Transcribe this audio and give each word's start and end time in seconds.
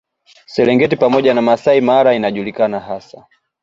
Serengeti 0.45 0.95
pamoja 0.97 1.33
na 1.33 1.41
Masai 1.41 1.81
Mara 1.81 2.13
inajulikana 2.13 2.79
hasa 2.79 3.25